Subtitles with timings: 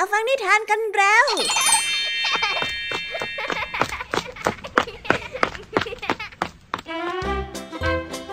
[0.00, 1.26] าฟังนิทานกันแล้ว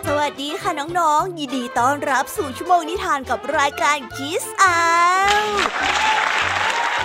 [0.07, 4.78] สวัสดีค่ะน้องๆ ยินดีต้อนรับสู่ชั่วโมงนิทานกับรายการคิสอา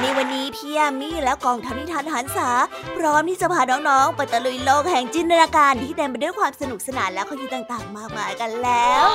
[0.00, 2.50] ในวันนี้พี่ยามีและกองทัพนิทานหันษา
[2.96, 9.06] พร้อมที่จะพาน้องๆ ไปตะลุยโลกแห่งจินตนาการที่เต็มไปด้วยความสนุกสนานและข้อคิดต่างๆ มากมายกันแล้ว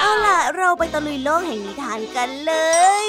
[0.00, 2.52] เอาล่ะ เราไปตะลุยโลกแห่งนิทานกันเล
[3.04, 3.06] ย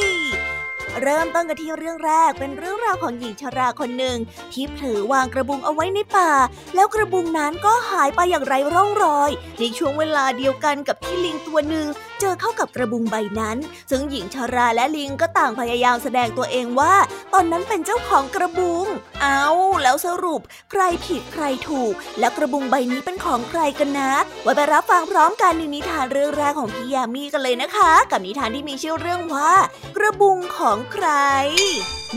[1.02, 4.18] เริ่มต้นกันที่เรื่องแรกเป็นเรื่องราวของหญิงชราคนหนึ่ง
[4.54, 6.32] ที่เผลอวางกระบุงเอาไว้ในป่า
[6.76, 11.88] แล้วกระบุงนั้นก็หายไปอย่างไร้ร่องรอย ในช่วงเวลาเดียวกันกับที่ลิงตัวหนึ่ง
[12.26, 13.58] เจอเข้ากับกระบุงใบนั้น
[13.92, 16.96] ซึ่งหญิงชราและลิงก็ต่างพยายามแสดงตัวเองว่า
[17.34, 18.86] ตอนนั้นเป็นเจ้าของกระบุง
[19.22, 19.46] เอา
[19.84, 20.42] แล้วสรุป
[20.72, 24.12] ใครผิดใครถูก แล้วกระบุงใบนี้เป็นของใครกันนะ
[24.44, 29.52] ไว้ไปรับฟังพร้อมกันในนิทานเรื่องแรกของพี่ยามีกันเลยนะคะ กับนิทานที่มีชื่อเรื่องว่า
[29.98, 31.08] กระบุงของใคร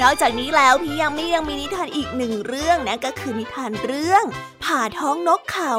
[0.03, 4.25] นอกจากนี้แล้วพี่ยังไม่ยังมีนิทานอีกหนึ่งเรื่องนะก็คือนิทานเรื่อง
[4.65, 5.75] ผ่าท้องนกเขา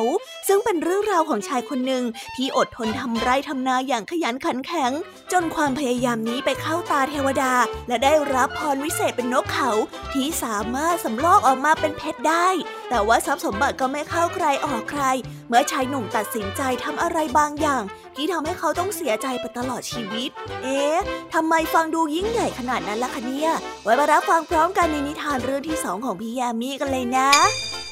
[0.47, 2.03] ซึ่งเป็นเรื่องราวของชายคนหนึ่ง
[2.35, 4.91] ที่อดทนทำไร่ทำนาอย่างขยันขันแข็ง
[5.31, 7.53] จนความพยายามนี้ไปเข้าตาเทวดา
[7.87, 9.69] และได้รับพรวิเศษเป็นนกเขา
[10.13, 12.47] ที่สามารถสำลอกออกมาเป็นเพชรได้
[12.89, 15.03] แต่ว่าทรัพย์สมบัติก็ไม่เข้าใครออกใคร
[15.47, 17.83] เมื่อชายหนุ่มตัดสินใจทำอะไรบางอย่าง
[18.17, 20.29] ที่ทำให้เขาต้องเสียใจไปตลอดชีวิต
[20.63, 20.97] เอ๊ะ
[21.33, 23.51] ทำไมฟังดูยิ่งใหญ่ขนาดนั้นล่ะคะเนี่ย
[23.83, 27.29] ไว้มารับฟังพร้อมกันในนิทานเรื่องที่สองของพี่ยามีกันเลยนะ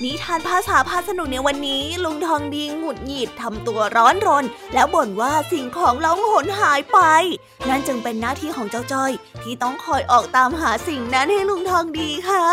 [0.03, 6.99] นิทานภาษาพาสนุกในวันนี้ ลุงทองดีหงุดหงิดทำตัวร้อนรน แล้วบ่นว่าสิ่งของล่องหนหายไป
[7.67, 9.11] นั่นจึงเป็นหน้าที่ของเจ้าจ้อย
[9.43, 12.45] ที่ต้องคอยออกตามหาสิ่งนั้นให้ลุงทองดีค่ะ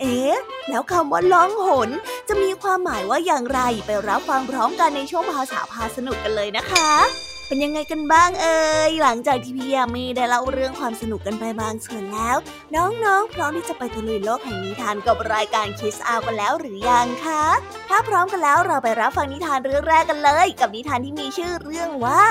[0.00, 0.36] เอ๊ะ
[0.68, 1.90] แล้วคำว่าล่องหน
[2.28, 12.36] จะมีความหมายว่าอย่างไรไปรับฟังพร้อมกันในช่วงภาษาพาสนุกกันเลยนะคะ เป็นยังไงกันบ้างเอ่ยหลังจากที่พี่ยามีได้เล่าเรื่องความสนุกกันไปบางส่วนแล้ว
[12.74, 17.44] น้องๆ พร้อมที่จะไปตะลุยโลกแห่งนิทานกับรายการคิสอากันแล้วหรือยังคะ
[17.88, 22.22] ถ้าพร้อมกันแล้วเราไปรับฟังนิทานเรื่องแรกกันเลย กับนิทานที่มีชื่อเรื่องว่า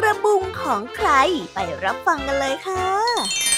[0.00, 1.10] กระบุงของใคร
[1.54, 3.49] ไปรับฟังกันเลยค่ะ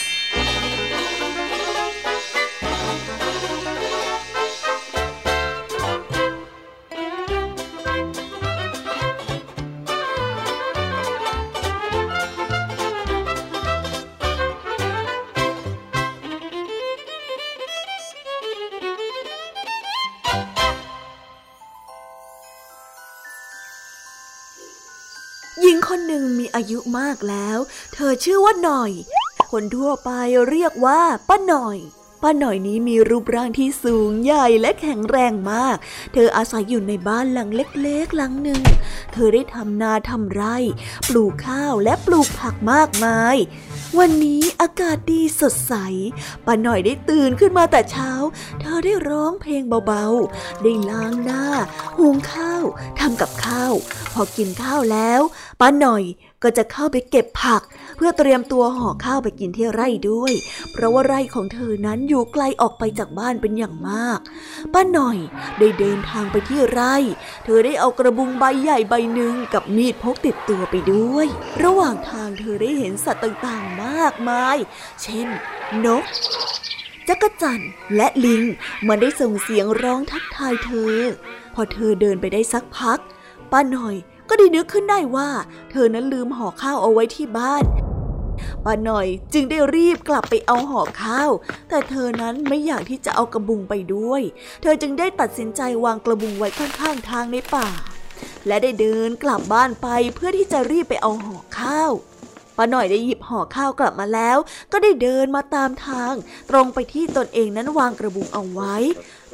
[25.60, 27.58] หญิงคนหนึ่งมีอายุมากแล้ว
[27.94, 28.92] เธอชื่อว่าหน่อย
[29.50, 30.10] คนทั่วไป
[30.50, 31.78] เรียกว่าป้าหน่อย
[32.22, 35.76] ป้าหน่อยนี้มีรูปร่างที่สูงใหญ่และแข็งแรงมาก
[36.12, 38.62] เธออาศัยอยู่ในบ้านหลังเล็กๆ หลังหนึ่ง
[39.12, 40.56] เธอได้ทำนาทำไร่
[41.08, 43.36] ปลูกข้าวและปลูกผักมากมาย
[43.98, 45.74] วันนี้อากาศดีสดใส
[46.46, 48.10] ป้าหน่อยได้ตื่นขึ้นมาแต่เช้า
[48.60, 51.44] เธอได้ร้องเพลงเบาๆ ได้ล้างหน้า
[51.98, 52.64] หุงข้าว
[53.00, 53.72] ทำกับข้าว
[54.12, 55.20] พอกินข้าวแล้ว
[55.64, 56.04] ป้าหน่อย
[56.42, 57.62] ก็จะเข้าไปเก็บผัก
[57.96, 60.32] เพื่อเตรียมตัวห่อข้าวไปกินที่ไร่ด้วย
[60.72, 64.18] เพราะว่าไร่ของเธอนั้นอยู่ไกลออกไปจากบ้านเป็นอย่างมาก
[64.72, 65.18] ป้าหน่อย
[65.58, 66.96] ได้เดินทางไปที่ไร่
[67.44, 71.26] เธอได้เอากระบุงใบใหญ่ใบหนึ่งกับมีดพกติดตัวไปด้วย
[71.62, 74.56] ระหว่างทางเธอได้เห็นสัตว์ต่างๆมากมาย
[75.02, 75.28] เช่น
[75.84, 76.04] นก
[77.08, 77.60] จักจั่น
[77.96, 78.42] และลิง
[78.88, 80.96] มันได้ส่งเสียงร้องทักทายเธอ
[81.54, 82.98] พอเธอเดินไปได้สักพัก
[83.52, 83.96] ป้าหน่อย
[84.34, 85.28] ก็ได้นึกขึ้นได้ว่า
[85.70, 87.64] เธอนั้นลืมห่อข้าวเอาไว้ที่บ้าน
[88.64, 91.30] ป้าหน่อยจึงได้รีบกลับไปเอาห่อข้าว
[91.68, 94.22] แต่เธอนั้นไม่อยากที่จะเอากระบุงไปด้วย
[94.62, 97.68] เธอจึงได้ตัดสินใจวางกระบุงไว้ข้างๆทางในป่า
[98.46, 101.90] และได้เดินกลับบ้านไปเพื่อที่จะรีบไปเอาห่อข้าว
[102.56, 104.38] ป้าหน่อยได้หยิบห่อข้าวกลับมาแล้ว
[104.72, 106.14] ก็ได้เดินมาตามทาง
[106.50, 108.74] ตรงไปที่ตนเองนั้นวางกระบุงเอาไว้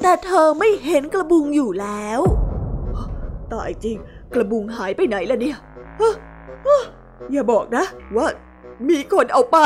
[0.03, 2.21] แต่เธอไม่เห็นกระบุงอยู่แล้ว
[3.53, 3.99] ตายจริง
[4.35, 5.59] กระบุงหายไปไหนล่ะเนี่ย
[7.33, 7.85] อย่าบอกนะ
[8.17, 8.27] ว่า
[8.89, 9.59] มีคนเอาไป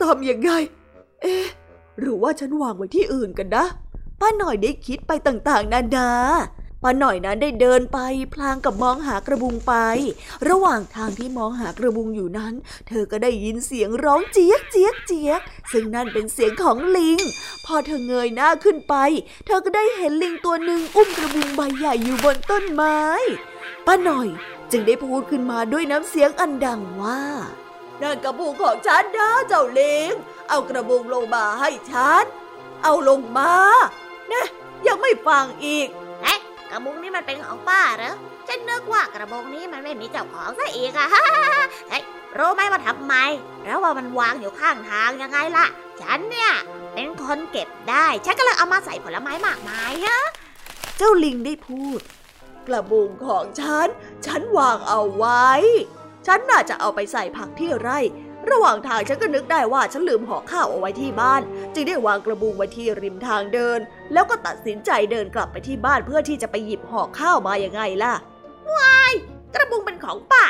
[0.00, 0.50] ทำยังไง
[1.22, 1.46] เอ๊ะ
[2.00, 3.64] หรือว่าฉันวางไว้ที่อื่นกันนะ
[4.20, 6.08] ป้าหน่อยได้คิดไปต่างๆ นานา
[6.82, 7.98] ป้าหน่อยนั้นได้เดินไป
[8.34, 9.74] พลางกับมองหากระบุงไป
[10.48, 12.54] ระหว่างทางที่มองหากระบุงอยู่นั้น
[12.88, 15.40] เธอก็ได้ยินเสียงร้องเจี๊ยกเจี๊ยกเจี๊ยก
[15.72, 17.20] ซึ่งนั่นเป็นเสียงของลิง
[17.64, 18.94] พอเธอเงยหน้าขึ้นไป
[19.46, 23.00] เธอก็ได้เห็นลิงตัวหนึ่งอุ้มกระบุงใบใหญ่อยู่บนต้นไม้
[23.86, 24.28] ป้าหน่อย
[24.70, 27.22] จึงได้พูดขึ้นมาด้วยน้ำเสียงอันดังว่า
[28.02, 30.12] นั่นกระบุงของฉันนะเจ้าลิง
[30.48, 32.24] เอากระบุงลงมาให้ฉัน
[32.82, 33.52] เอาลงมา
[34.32, 34.44] นะ
[34.86, 35.88] ยังไม่ฟังอีก
[36.72, 38.14] กระบุงนี่มันเป็นของป้าเหรอ
[38.48, 41.24] ฉันนึกว่ากระบุงนี้มันไม่มีเจ้าของซะอีกอะฮะ
[41.88, 42.02] เฮ้ย
[42.38, 43.14] รู้ไหมว่าทำไม
[43.64, 45.66] แล้วว่ามันวางอยู่ข้างทางยังไงล่ะ
[46.02, 46.52] ฉันเนี่ย
[46.94, 50.20] เป็นคนเก็บได้ ฉันก็เลยเอามาใส่ผลไม้มากมายฮะ
[50.96, 52.00] เจ้าลิงได้พูด
[52.68, 53.88] กระบุงของฉัน
[54.26, 55.48] ฉันวางเอาไว้
[56.26, 57.98] ฉันน่าจะเอาไปใส่ผักที่ไร่
[58.50, 61.42] ระหว่างทางฉันก็นึกได้ว่าฉันลืมห่อข้าวเอาไว้ที่บ้าน
[61.74, 63.78] จึงได้วางกระบุงไว้ที่ริมทางเดิน
[64.12, 68.14] แล้วก็ตัดสินใจเดินกลับไปที่บ้านเพื่อที่จะไปหยิบห่อข้าวมาอย่างไงล่ะ
[68.74, 69.14] วาย
[69.54, 70.44] กระบุงเป็นของป้า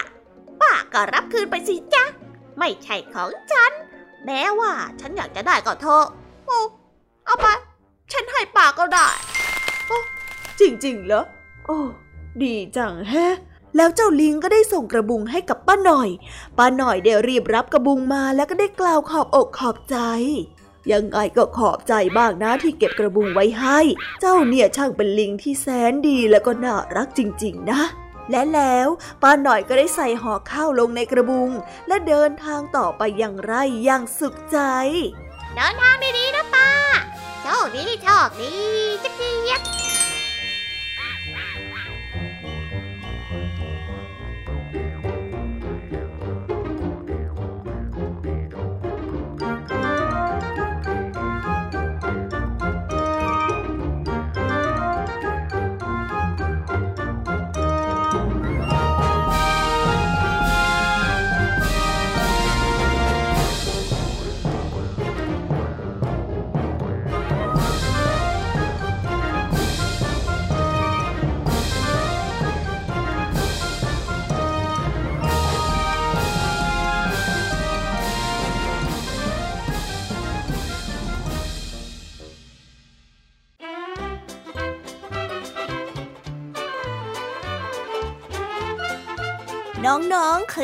[0.61, 2.05] ป้าก็รับคืนไปสิจ๊ะ
[2.59, 3.73] ไม่ใช่ของฉัน
[4.25, 6.05] แม้ว่าฉันอยากจะได้ก็เถอะ
[6.47, 6.59] โอ้
[7.27, 7.47] เอาไป
[8.13, 9.09] ฉันให้ป้าก็ได้
[10.61, 11.25] จริงๆเหรอ
[11.67, 11.79] โอ้
[12.43, 13.37] ดีจังแฮะ
[13.77, 16.09] แล้วเจ้าลิงก็ได้ส่งกระบุงให้กับป้าหน่อย
[16.59, 19.97] ป้าหน่อยได้รีบรับกระบุงมาแล้วก็ได้กล่าวขอบอกขอบใจ
[20.93, 23.79] ยังไงก็ขอบใจบ้างนะที่เก็บกระบุงไว้ให้
[24.21, 27.83] เจ้าเนี่ยช่างเป็นลิงที่แสนดีแล้วก็น่ารักจริง ๆ นะ
[28.31, 28.89] และแล้ว
[29.23, 31.51] ป้าหน่อยก็ได้ใส่ห่อข้าวลงในกระบุง
[31.89, 33.55] และเดินทางต่อไปอย่างไร
[33.85, 34.59] อย่างสุขใจ
[35.57, 36.69] เดินทางดีๆนะป้า
[37.43, 38.53] โชคดีโชคดี
[39.03, 39.82] จักเกียบ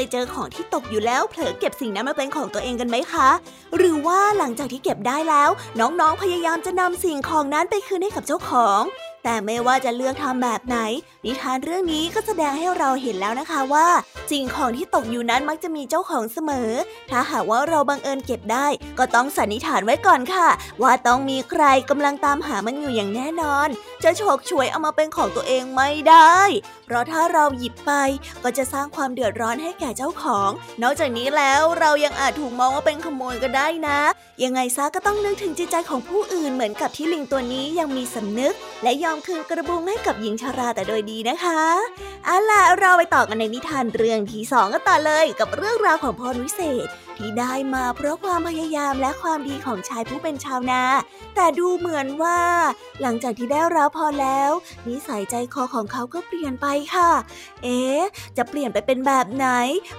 [0.04, 3.28] ยเจอของที่ตกอยู่แล้วเผลอเก็บสิ่งนั้นมาเป็นของตัวเองกันไหมคะ
[3.76, 5.50] หรือว่าหลังจากที่เก็บได้แล้ว
[5.80, 8.82] น้องๆพยายามจะนำสิ่งของนั้นไปคืนให้กับเจ้าของ
[9.24, 10.78] แต่ไม่ว่าจะเลือกทำแบบไหน
[11.24, 13.88] นิทานเรื่องนี้ก็แสดงให้เราเห็นแล้วนะคะว่า
[14.30, 16.70] สิ่งของที่ตกอยู่นั้นมักจะมีเจ้าของเสมอ
[17.10, 18.66] ถ้าหากว่าเราบังเอิญเก็บได้
[18.98, 20.48] ก็ต้องสันนิษฐานไว้ก่อนค่ะ
[20.82, 23.68] ว่าต้องมีใครกำลังตามหามันอยู่อย่างแน่นอน
[24.04, 26.38] จะฉกฉวยเอามาเป็นของตัวเองไม่ได้
[26.84, 27.92] เพราะถ้าเราหยิบไป
[28.42, 30.50] ก็จะสร้างความเดือดร้อนให้แก่เจ้าของ
[30.82, 34.00] นอกจากนี้แล้วเรายังอาจถูกมองว่าเป็นขโมยก็ได้นะ
[34.44, 41.62] ยังไงซะก็ต้องนึกถึงจิตใจของผู้อื่นเหมือนกับที่ลิงตัวนี้ยังมีสำนึกและยอมคืนกระบุงให้กับหญิงชาราแต่โดยดีนะคะ
[42.25, 50.82] เอาล่ะเราไปต่อกันในนิทานเรื่องที่สองกันต่อเลยกับเรื่องราวของพรวิเศษ ที่ได้มาเพราะความพยายามและความดีของชายผู้เป็นชาวนา
[51.34, 52.40] แต่ดูเหมือนว่า
[53.02, 54.50] หลังจากที่ได้รับพรแล้ว
[54.88, 57.11] นิสัยใจคอของเขาก็เปลี่ยนไปค่ะ
[57.62, 58.00] เอ๊ะ
[58.37, 59.46] จะเปลี่ยนไปเป็นแบบไหน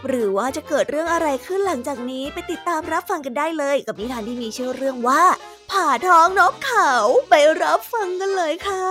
[0.08, 5.24] หรือว่าจะเกิดเรื่องอะไรขึ้นหลังจากนี้ไปติดตามรับฟังกันได้เลย กับนิทานที่มีชื่อเรื่องว่า
[5.72, 6.92] ผ่าท้องนกเขา
[7.30, 8.84] ไปรับฟังกันเลยค่ะ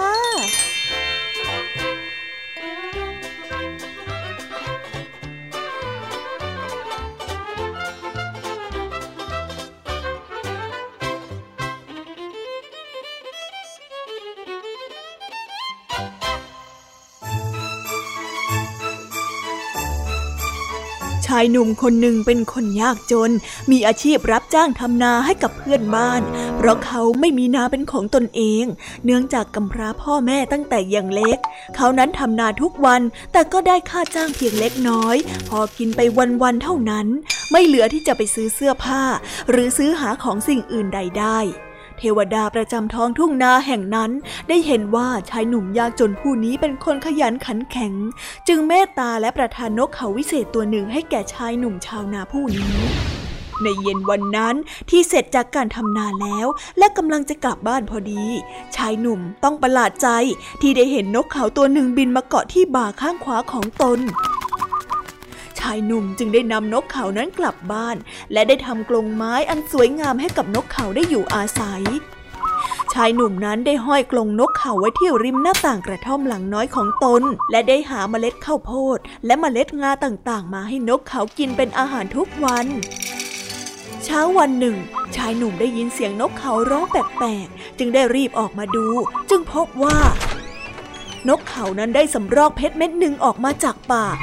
[21.38, 23.31] ายหนุ่มคนหนึ่งเป็นคนยากจน
[23.70, 26.23] มีอาชีพรับจ้างทำนาให้กับเพื่อนบ้าน
[26.57, 28.64] เพราะเขาไม่มีนาเป็นของตนเอง
[29.04, 31.38] เนื่องจากกำพร้าพ่อแม่ตั้งแต่ยังเล็ก
[31.76, 33.02] เขานั้นทำนาทุกวัน
[33.33, 35.16] แต่ก็ได้ค่าจ้างเพียงเล็กน้อย
[35.49, 36.00] พอกินไป
[36.42, 37.07] วันๆเท่านั้น
[37.50, 39.02] ไม่เหลือที่จะไปซื้อเสื้อผ้า
[39.50, 41.38] หรือซื้อหาของสิ่งอื่นใดได้
[41.99, 44.11] เทวดาประจำท้องทุ่งนาแห่งนั้น
[44.49, 47.93] ได้เห็นว่าชายหนุ่มยากจนผู้นี้เป็นคนขยันขันแข็ง
[48.49, 52.75] จึงเมตตาและประทานนกเขาวิเศษตัวหนึ่งให้แก่ชายหนุ่มชาวนาผู้นี้
[53.62, 54.57] ในเย็นวันนั้น
[54.90, 56.47] ที่เสร็จจากการทำนาแล้ว
[56.78, 58.25] และกำลังจะกลับบ้านพอดี
[58.76, 60.09] ชายหนุ่มต้องประหลาดใจ
[60.61, 64.00] ที่ได้เห็นนกเขาตัวหนึ่งบินมาเกาะที่บ่าข้างขวาของตน
[65.61, 67.97] ชายหนุ่มจึงได้นำนกเขานั้นกลับบ้าน
[68.33, 71.83] และได้ทำกรงไม้อันสวยงามให้กับนกเขาได้อยู่อาศัย
[72.93, 82.67] ชายหนุ่มนั้นได้ห้อยกรงนกเขาไว้ที่ริมหน้าต่างกระท่อมหลังน้อยของตน และได้หาเมล็ดข้าวโพด และเมล็ดงาต่างๆ มาให้นกเขากินเป็นอาหารทุกวัน
[84.05, 84.77] เช้าวันหนึ่ง
[85.17, 88.87] ชายหนุ่มได้ยินเสียงนกเขาร้องแปลกๆ จึงได้รีบออกมาดู
[89.31, 89.99] จึงพบว่า
[91.29, 94.17] นกเขานั้นได้สำรอกเพชรเม็ดหนึ่งออกมาจากปาก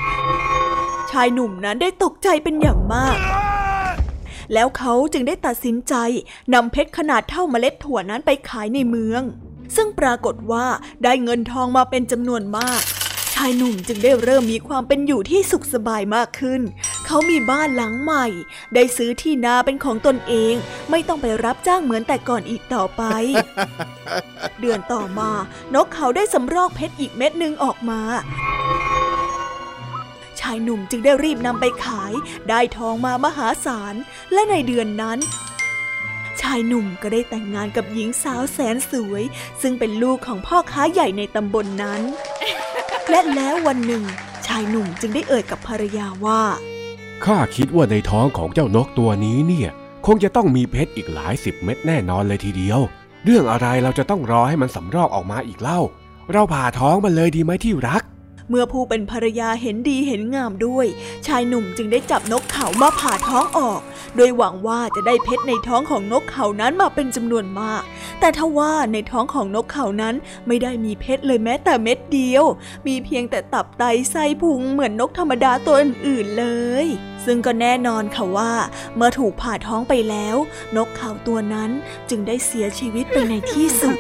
[1.11, 3.17] ชายหนุ่มนั้นได้ตกใจเป็นอย่างมาก
[4.53, 5.93] แล้วเขาจึงได้ตัดสินใจ
[6.53, 9.21] นำเพชรขนาดเท่าเมล็ดถั่วนั้นไปขายในเมือง
[9.75, 10.65] ซึ่งปรากฏว่า
[11.03, 12.81] ได้เงินทองมาเป็นจำนวนมาก
[13.33, 16.61] ชายหนุ่มจึงได้เริ่มมีความเป็นอยู่ที่สุขสบายมากขึ้น
[17.05, 18.25] เขามีบ้านหลังใหม่
[18.73, 20.53] ได้ซื้อที่นาเป็นของตนเอง
[20.89, 23.03] ไม่ต้องไปรับจ้างเหมือนแต่ก่อนอีกต่อไป
[24.59, 25.31] เดือนต่อมา
[25.73, 32.13] นกเขาได้สำรอกเพชรอีกเม็ดหนึ่งออกมาายหนุ่มจึงได้รีบนำไปขาย
[32.49, 33.95] ได้ทองมามหาศาล
[34.33, 35.19] และในเดือนนั้น
[36.41, 39.23] ชายหนุ่มก็ได้แต่งงานกับหญิงสาวแสนสวย
[39.61, 42.01] ซึ่งเป็นลูกของพ่อค้าใหญ่ในตำบลนนั้น
[43.09, 44.03] และแล้ววันหนึ่ง
[44.47, 46.41] ชายหนุ่มจึงได้เอ่ยกับภรรยาว่า
[47.25, 49.69] ข้าคิดว่าในท้องของเจ้านกตัวนี้เนี่ย
[50.05, 52.79] คงจะต้องมีเพชรอีกหลายสิบเม็ดแน่นอนเลยทีเดียว
[53.23, 55.79] เรื่องอะไรเราจะต้องรอให้มันสำรอกออกมาอีกเล่า
[56.33, 58.03] เราผ่าท้องมันเลยดีไหมที่รัก
[58.49, 60.85] เมื่อผู้เป็นภรรยาเห็นดีเห็นงามด้วย
[61.27, 63.81] ชายหนุ่มจึงได้จับนกเขามาผ่าท้องออก
[64.15, 67.83] โดยหวังว่าจะได้เพชรในท้องของนกเขานั้นมาเป็นจำนวนมาก
[68.19, 70.15] แต่ทว่าในท้องของนกเขานั้น
[70.47, 72.43] ไม่ได้มีเพชรเลยแม้แต่เม็ดเดียว
[72.87, 76.45] มีเพียงแต่ตับไตไส้พุงเหมือนนกธรรมดาตัวอื่นๆเล
[76.83, 76.85] ย
[77.25, 78.53] ซึ่งก็แน่นอนค่ะว่า
[78.95, 80.35] เมื่อถูกผ่าท้องไปแล้ว
[80.75, 81.69] นกเขาตัวนั้น
[82.09, 83.97] จึงได้เสียชีวิตไปในที่สุด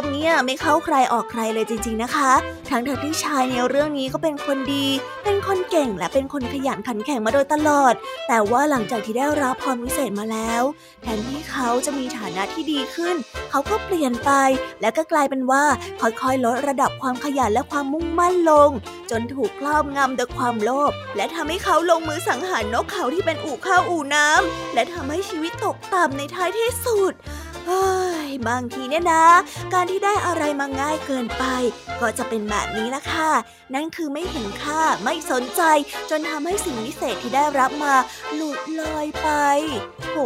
[0.00, 2.32] มเนี่ยไม่เข้าใครออกใครเลยจริง ๆนะคะ
[2.70, 4.86] ทั้งที่ชายในเรื่องนี้ก็เป็นคนดี
[5.24, 7.94] เป็นคนเก่งและเป็นคนขยันขันแข็งมาโดยตลอด
[8.28, 10.62] แต่ว่าหลังจากที่ได้รับพรวิเศษมาแล้ว
[11.02, 13.16] แทนที่เขาจะมีฐานะที่ดีขึ้น
[13.50, 14.30] เขาก็เปลี่ยนไป
[14.80, 15.64] และก็กลายเป็นว่า
[16.00, 18.70] ค่อยๆลดระดับความขยันและความมุ่งมั่นลง
[19.10, 27.12] จนถูกครอบงำด้วยความโลภและทำให้เขาลงมือสังหารนกเขาที่เป็นอู่ข้าวอู่น้ำและทำให้ชีวิตตกต่ำในท้ายที่สุด
[27.66, 28.09] เฮ้ย
[28.48, 29.24] บางทีเนี่ยนะ
[29.72, 31.44] การที่ได้อะไรมาง่ายเกินไป
[32.00, 33.30] ก็จะเป็นแบบนี้ละค่ะ
[33.74, 35.62] นั่นคือไม่เห็นค่าไม่สนใจ
[36.10, 37.94] จนทำให้สิ่งวิเศษที่ได้รับมา
[38.34, 39.28] หลุดลอยไป
[40.10, 40.16] โห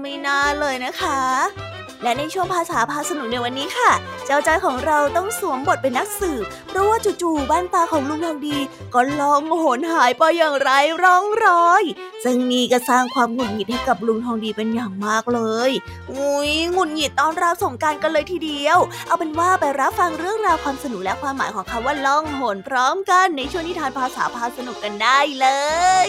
[0.00, 3.90] ไม่น่าเลยนะคะ และในช่วงภาษาพาสนุกในวันนี้ค่ะ
[4.26, 8.58] เจ้าจ้อยของเราต้องสวมบทเป็นนักสืบเพราะว่าจู่ๆบ้านตาของลุงทองดี
[8.94, 10.70] ก็ลองโหนหายไปอย่างไร
[11.02, 11.82] ร่องรอย
[12.24, 15.70] ซึ่งนี่ก็สร้างความหงุดหงิดให้กับลุงทองดีเป็นอย่างมากเลย
[16.10, 25.46] อุ้ยหงุดหงิดตอนราส่งการกันเลยทีเดียว เอาเป็นว่าไปรับฟังเรื่องราวความสนุกและความหมายของคำว่าล่องหนพร้อมกันในช่วงนิทานภาษาพาสนุกกันได้เล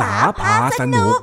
[0.00, 1.18] ษาพาสนุก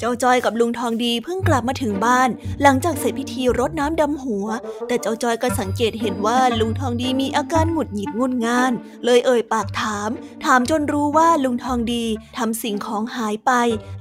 [0.00, 2.28] เจ้าจอยกับลุงทองดีเพิ่งกลับมาถึงบ้าน
[2.62, 4.46] หลังจากเสร็จพิธีรดน้ำดำหัว
[4.86, 8.72] แต่เจ้าจอยก็สังเกตเห็นว่าลุงทองดีมีอาการหงุดหงิดงุนงาน
[9.04, 10.10] เลยเอ่ยปากถาม
[10.44, 12.04] ถามจนรู้ว่าลุงทองดี
[12.38, 13.52] ทำสิ่งของหายไป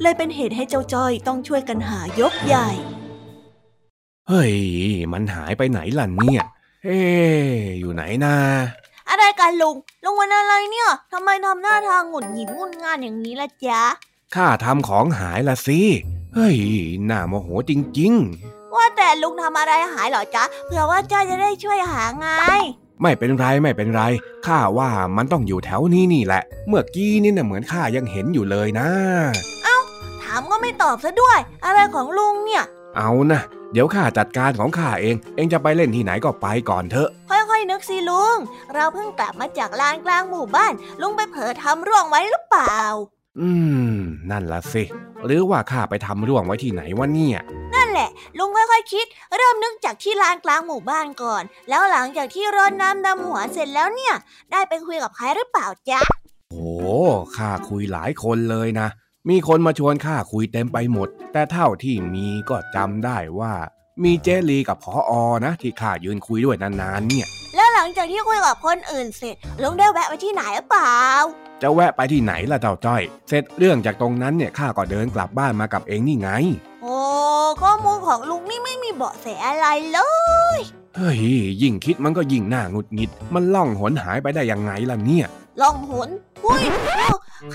[0.02, 2.70] เลยเป็นเหตุให้เจ้าจอยต้องช่วยกันหายกใหญ่
[4.30, 4.54] เฮ้ย
[5.14, 6.44] มันหายไปไหนล่ะเนี่ย
[6.86, 8.36] เอ๊ะอยู่ไหนนะ
[9.10, 13.82] อะไรกันลุง ลุงวันอะไรเนี่ย ทำไมทำหน้าทางหงุดหงิดงุนงานอย่างนี้ล่ะจ๊ะ
[14.36, 15.82] ข้าทำของหายละสิ
[16.34, 16.58] เฮ้ย
[17.10, 18.14] น่าโมโหจริง
[18.76, 24.02] ว่าแต่ลุงทำอะไรหายเหรอจ๊ะ เผื่อว่าจ้อยจะได้ช่วยหาไงๆไม่เป็นไรไม่เป็นไร
[24.46, 28.88] ข้าว่ามันต้องอยู่แถวนี้นี่แหละ เมื่อกี้นี่น่ะเหมือนข้ายังเห็นอยู่เลยนะ
[30.24, 32.64] ถามก็ไม่ตอบซะด้วย อะไรของลุงเนี่ย
[32.98, 33.42] เอานะ
[33.74, 38.38] เดี๋ยวข้าจัดการของข้าเอง เองจะไปเล่นที่ไหนก็ไปก่อนเถอะ ค่อยๆนึกสิลุง
[38.74, 42.80] เราเพิ่งกลับมาจากลานกลางหมู่บ้าน ลุงไปเผลอทำร่วงไว้หรือเปล่า
[43.40, 43.50] อื
[43.94, 43.96] ม
[44.30, 44.84] นั่นละสิ
[45.26, 47.40] หรือว่าข้าไปทำร่วงไว้ที่ไหนวะเนี่ย
[47.74, 54.14] นั่นแหละ ลุงค่อยๆคิด เริ่มนึกจากที่ลานกลางหมู่บ้านก่อน แล้วหลังจากที่รดน้ำดำหัวเสร็จแล้วเนี่ย
[54.52, 56.02] ได้ไปคุยกับใครหรือเปล่าจ๊ะ
[56.52, 56.68] โอ้
[57.36, 58.88] ข้าคุยหลายคนเลยนะ
[59.30, 63.54] มีคนมาชวนข้าคุยเต็มไปหมด แต่เท่าที่มีก็จำได้ว่า
[64.04, 65.12] มีเจลีกับพออ
[65.46, 70.98] นะ ที่ข้ายืนคุยด้วยนานๆเนี่ย แล้วหลังลังจากที่คุยกับคนอื่นเสร็จลุงได้แวะไปที่ไหนหรือเปล่า
[71.62, 76.30] จะแวะไปที่ไหนล่ะเจ้าจ้อย เสร็จเรื่องจากตรงนั้นเนี่ยข้าก็เดินกลับบ้านมากับเองนี่ไง
[76.82, 76.98] โอ้
[77.62, 80.00] ข้อมูลของลุงนี่ไม่มีเบาะแสอะไรเล
[80.58, 80.60] ย
[80.96, 81.20] เฮ้ย
[81.62, 85.28] ยิ่งคิดมันก็ยิ่งน่าหงุดหงิด มันล่องหนหายไปได้ยังไงล่ะเนี่ย
[85.62, 86.10] ล่องหน
[86.44, 86.64] หุ้ย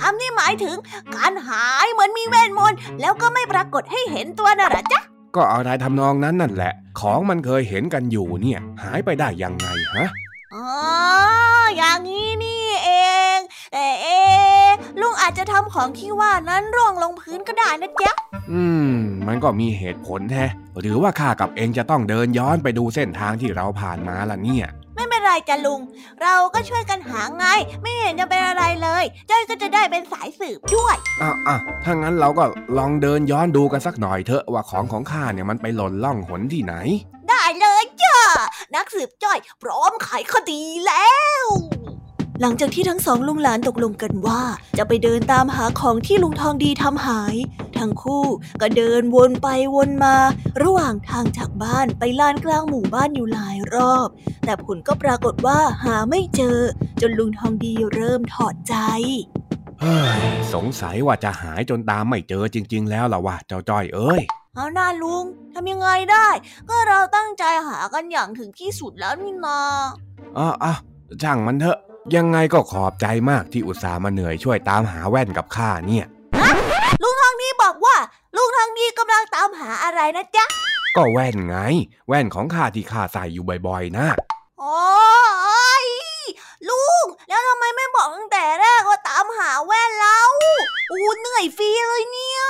[0.00, 0.76] คำนี้หมายถึง
[1.16, 5.00] การหายเหมือนมีเวทมนต์แล้วก็ไม่ปรากฏให้เห็นตัวน่ะเหรอจ๊ะ
[5.36, 10.08] ก็อะไรทำนองนั้นนั่นแหละ ของมันเคยเห็นกันอยู่เนี่ย หายไปได้ยังไงฮะ
[10.54, 10.68] อ๋อ
[11.76, 12.90] อย่างนี้นี่เอ
[13.36, 13.38] ง
[13.72, 18.12] แต่เอะลุงอาจจะทำของที่ว่านั้นร่วงลงพื้นก็ได้นะจ๊ะ
[18.52, 18.94] อืม
[19.26, 20.44] มันก็มีเหตุผลแท้
[20.80, 24.66] หรือว่าข้ากับเองจะต้องเดินย้อนไปดูเส้นทางที่เราผ่านมาล่ะเนี่ย
[24.98, 25.80] ไม่เป็นไรจ้ะลุง
[26.22, 27.46] เราก็ช่วยกันหาไง
[27.82, 32.44] ไม่เห็นจะเป็นอะไรเลยจ้อยก็จะได้เป็นสายสืบด้วยอะอะถ้างั้นเราก็
[32.78, 36.74] ลองเดินย้อนดูกันสักหน่อยเถอะว่าของของข้าเนี่ยมันไปหล่นล่องหนที่ไหน
[37.28, 38.16] ได้เลยจ้ะ
[38.74, 41.08] นักสืบจ้อย พร้อมไขคดีแล้
[41.40, 41.42] ว
[42.40, 44.42] หลังจากที่ทั้งสองลุงหลานตกลงกันว่า
[44.78, 47.34] จะไปเดินตามหาของที่ลุงทองดีทำหาย
[47.78, 48.24] ทั้งคู่
[48.60, 50.16] ก็เดินวนไปวนมา
[50.62, 54.08] ระหว่างทางจากบ้านไปลานกลางหมู่บ้านอยู่หลายรอบ
[54.44, 56.58] แต่ผลก็ปรากฏว่าหาไม่เจอ
[57.00, 58.74] จนลุงทองดีเริ่มถอดใจ
[59.80, 60.22] เฮ้ย
[60.54, 64.22] สงสัยว่าจะหายจนตามไม่เจอจริง ๆ แล้วล่ะวะเจ้าจ้อยเอ้ย
[64.54, 66.28] เอาหน้าลุงทำยังไงได้
[66.68, 69.60] ก็เราตั้งใจหากันอย่างถึงที่สุดแล้วนี่นา
[70.38, 70.74] อะอะ
[71.22, 71.78] ช่างมันเถอะ
[72.16, 76.06] ยังไงก็ขอบใจมากที่อุตส่าห์มาเหนื่อยช่วยตามหาแว่นกับข้าเนี่ย
[77.02, 77.96] ลุงทองดีบอกว่า
[78.36, 80.44] ลุงทองดีกำลังตามหาอะไรนะจ๊ะ
[80.96, 81.56] ก็แว่นไง
[82.08, 84.06] แว่นของข้าที่ข้าใส่อยู่บ่อยๆนะ
[84.60, 84.80] โอ้
[85.84, 85.86] ย
[86.68, 90.20] ลุง แล้วทำไมไม่บอกตั้งแต่แรกว่าตามหาแว่นเรา
[90.90, 92.42] อู้เหนื่อยฟรีเลยเนี่ย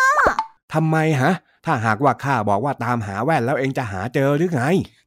[0.74, 1.32] ทำไมฮะ
[1.64, 4.97] ถ้าหากว่าข้าบอกว่าตามหาแว่นแล้วเองจะหาเจอหรือไงเจอสิลุง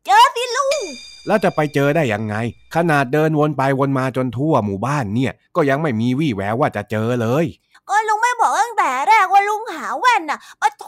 [1.27, 2.35] แล้วจะไปเจอได้ยังไง
[2.75, 7.45] ขนาดเดินวนไปวนมาจนทั่วหมู่บ้านเนี่ย ก็ยังไม่มีวี่แววว่าจะเจอเลย
[7.89, 10.85] ก็ลุงไม่บอกตั้งแต่แรกว่าลุงหาแว่นน่ะปะโถ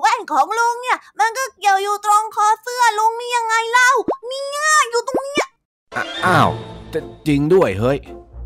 [0.00, 3.90] แว่นของลุงเนี่ย มันก็เกี่ยวอยู่ตรงคอเสื้อลุงนี่ยังไงเล่า
[4.28, 5.48] เนี่ยอยู่ตรงเนี้ย
[5.96, 6.50] อะอ้าว
[6.92, 7.98] จะจริงด้วยเฮ้ย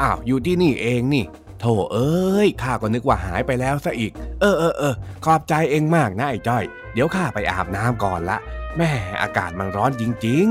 [0.02, 1.24] อ้าวอยู่ที่นี่เองนี่
[1.60, 8.38] โถเอ้ยข้าก็นึกว่าหายไปแล้วซะอีก เออเออเออขอบใจเองมากนะไอ้จ้อย เดี๋ยวข้าไปอาบน้ำก่อนละ
[8.76, 8.90] แม่
[9.22, 10.48] อากาศมันร้อนจริง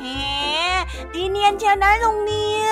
[0.00, 0.06] แหม
[1.14, 2.68] ดีเนียนเชียวนะลุงเนี่ย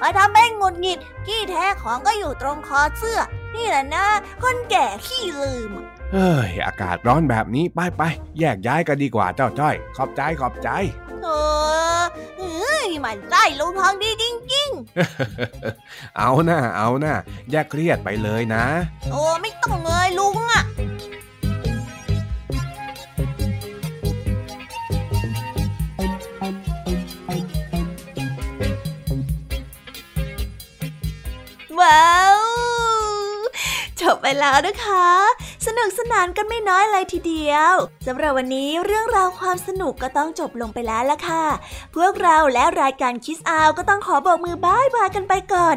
[0.00, 3.20] มาทำเป็นหงุดหงิดที่แท้ของก็อยู่ตรงคอเสื้อ
[3.54, 4.06] นี่แหละนะ
[4.42, 8.02] คนแก่ขี้ลืมๆเฮ้ย อากาศร้อนแบบนี้ไปไป
[8.38, 10.68] แยกย้ายกันดีกว่าเจ้าจ้อย ขอบใจขอบใจ
[11.22, 11.28] เอ
[11.98, 12.02] อ
[12.38, 14.70] เฮ้ยมันไส้ลุงทองดีจริง
[16.18, 17.14] เอาหน้าเอาหน้า
[17.50, 20.62] อย่าเครียดไปเลยนะๆโอ้ไม่ต้องเลยลุงอะ
[31.88, 32.38] ว้าว
[34.00, 35.08] จบไปแล้วนะคะ
[35.66, 37.72] สนุกสนานกันไม่น้อยเลยทีเดียว
[38.06, 41.44] สำหรับวันนี้เรื่องราวความสนุกก็ต้องจบลงไปแล้วละค่ะ
[41.96, 45.76] พวกเราและรายการ Kids Hour ก็ต้องขอโบกมือ bye bye กันไปก่อน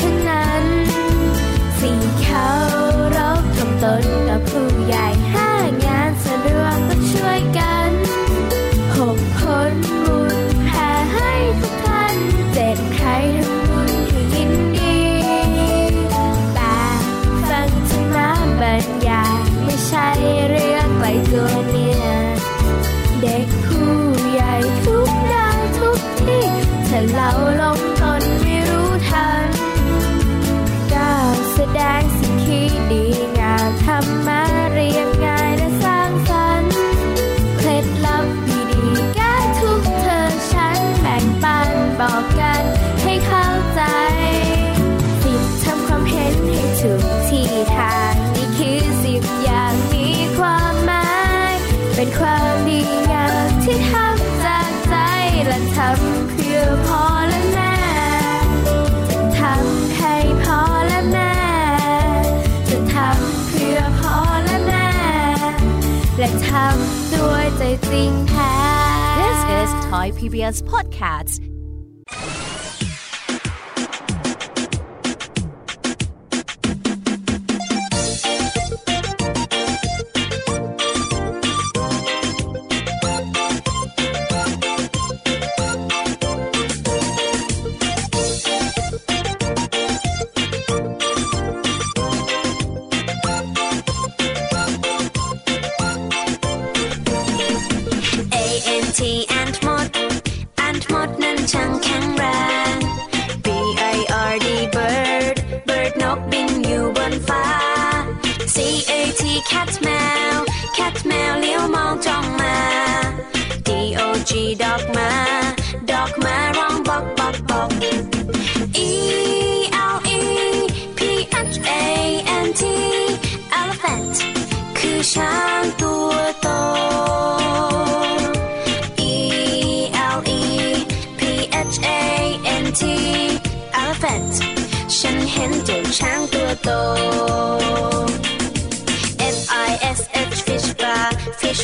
[0.00, 0.64] ทั้นั้น
[1.78, 1.92] สี
[2.24, 2.48] ขา
[3.16, 54.94] รักทำตนกับผู้ใหญ่็นความดีงามที่ทำจากใจ
[55.46, 57.74] และทำเพื่อพ่อและแม่
[59.10, 61.34] จะทำให้พ่อและแม่
[62.68, 64.88] จะทำเพื่อพ่อและแม่
[66.18, 68.54] และทำด้วยใจจริงแท้
[69.20, 71.43] This is Thai PBS Podcast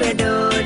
[0.00, 0.59] Labrador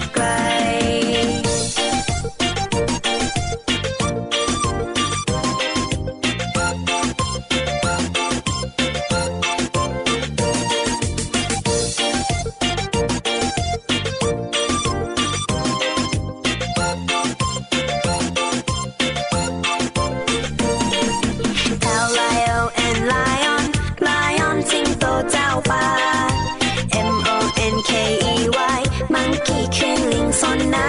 [29.48, 30.88] กี่เครื่งลิงซอนนะ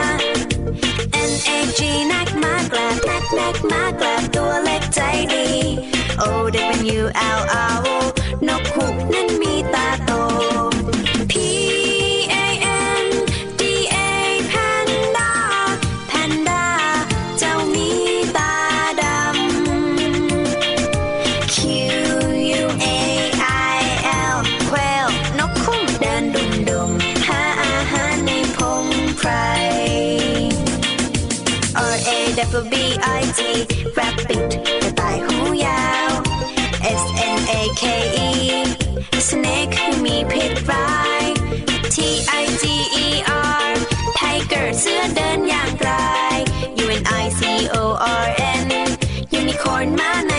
[1.30, 1.80] N A G
[2.12, 5.00] นักมากราบนักนักมากราบตัวเล็กใจ
[5.34, 5.48] ดี
[6.22, 6.24] O
[6.98, 7.02] W
[7.38, 7.42] L
[7.74, 7.85] R
[49.86, 50.35] My name.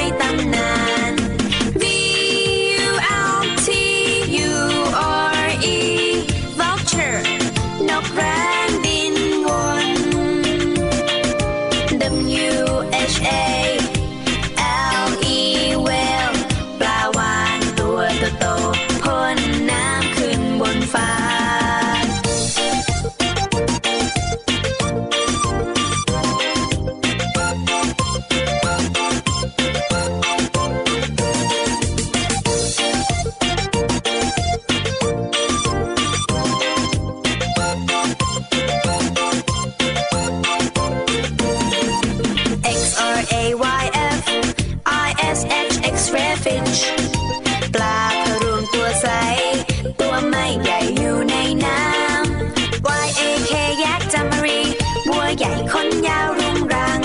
[55.47, 57.01] ญ่คนยาวเรียงรัง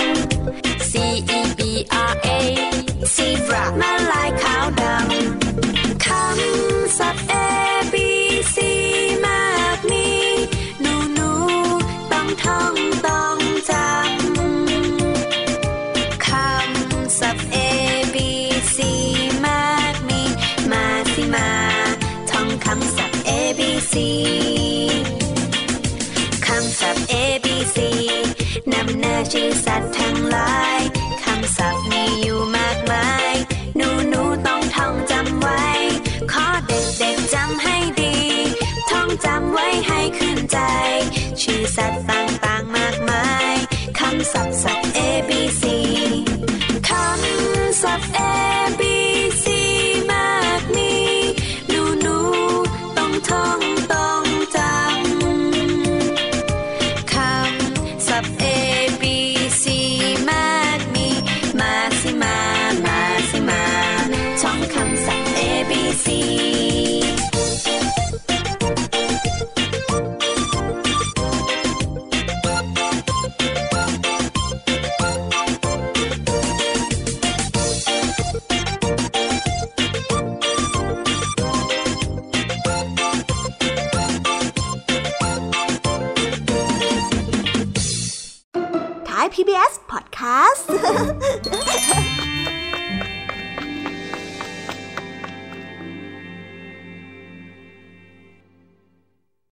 [0.90, 0.92] C
[1.38, 1.60] E B
[2.10, 2.28] R A
[3.14, 3.62] zebra